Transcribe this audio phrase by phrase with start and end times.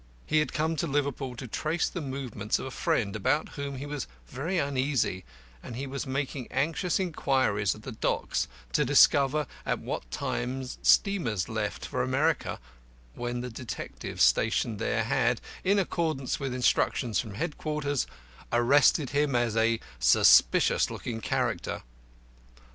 [0.25, 3.85] He had come to Liverpool to trace the movements of a friend about whom he
[3.85, 5.23] was very uneasy,
[5.61, 11.47] and he was making anxious inquiries at the docks to discover at what times steamers
[11.47, 12.59] left for America,
[13.13, 18.07] when the detectives stationed there had, in accordance with instructions from headquarters,
[18.51, 21.83] arrested him as a suspicious looking character.